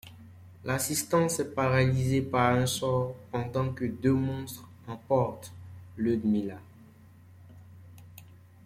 L'assistance 0.63 1.39
est 1.41 1.53
paralysée 1.53 2.23
par 2.23 2.53
un 2.55 2.65
sort 2.65 3.13
pendant 3.31 3.71
que 3.71 3.85
deux 3.85 4.15
monstres 4.15 4.67
emportent 4.87 5.53
Ludmila. 5.95 6.57